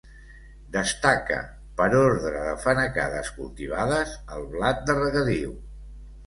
[0.75, 1.35] Destaca
[1.81, 5.55] per ordre de fanecades cultivades el blat de regadiu.